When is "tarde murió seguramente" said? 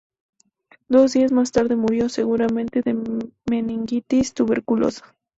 1.51-2.81